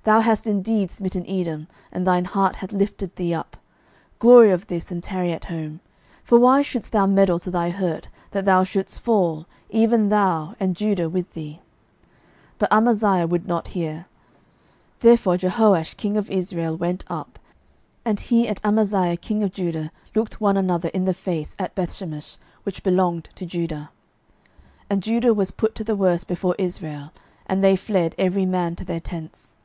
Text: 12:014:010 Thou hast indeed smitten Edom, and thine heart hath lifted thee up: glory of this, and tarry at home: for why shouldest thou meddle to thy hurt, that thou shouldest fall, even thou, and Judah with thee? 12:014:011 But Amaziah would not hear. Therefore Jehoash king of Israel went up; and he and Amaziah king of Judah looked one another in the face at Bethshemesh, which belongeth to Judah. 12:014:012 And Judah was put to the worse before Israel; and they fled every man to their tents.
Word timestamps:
12:014:010 0.00 0.06
Thou 0.16 0.20
hast 0.22 0.46
indeed 0.46 0.90
smitten 0.90 1.28
Edom, 1.28 1.68
and 1.92 2.06
thine 2.06 2.24
heart 2.24 2.56
hath 2.56 2.72
lifted 2.72 3.14
thee 3.14 3.34
up: 3.34 3.58
glory 4.18 4.50
of 4.50 4.66
this, 4.66 4.90
and 4.90 5.02
tarry 5.02 5.30
at 5.30 5.44
home: 5.44 5.78
for 6.24 6.38
why 6.40 6.62
shouldest 6.62 6.90
thou 6.90 7.04
meddle 7.06 7.38
to 7.38 7.50
thy 7.50 7.68
hurt, 7.68 8.08
that 8.30 8.46
thou 8.46 8.64
shouldest 8.64 8.98
fall, 8.98 9.46
even 9.68 10.08
thou, 10.08 10.56
and 10.58 10.74
Judah 10.74 11.08
with 11.10 11.34
thee? 11.34 11.60
12:014:011 12.54 12.58
But 12.58 12.72
Amaziah 12.72 13.26
would 13.26 13.46
not 13.46 13.68
hear. 13.68 14.06
Therefore 15.00 15.36
Jehoash 15.36 15.94
king 15.98 16.16
of 16.16 16.30
Israel 16.30 16.76
went 16.78 17.04
up; 17.08 17.38
and 18.02 18.18
he 18.18 18.48
and 18.48 18.58
Amaziah 18.64 19.18
king 19.18 19.42
of 19.42 19.52
Judah 19.52 19.92
looked 20.14 20.40
one 20.40 20.56
another 20.56 20.88
in 20.88 21.04
the 21.04 21.14
face 21.14 21.54
at 21.58 21.74
Bethshemesh, 21.74 22.38
which 22.62 22.82
belongeth 22.82 23.34
to 23.34 23.44
Judah. 23.44 23.90
12:014:012 24.88 24.88
And 24.90 25.02
Judah 25.02 25.34
was 25.34 25.50
put 25.50 25.74
to 25.74 25.84
the 25.84 25.94
worse 25.94 26.24
before 26.24 26.56
Israel; 26.58 27.12
and 27.44 27.62
they 27.62 27.76
fled 27.76 28.14
every 28.16 28.46
man 28.46 28.74
to 28.76 28.84
their 28.86 28.98
tents. 28.98 29.56